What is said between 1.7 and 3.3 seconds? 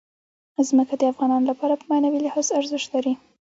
په معنوي لحاظ ارزښت لري.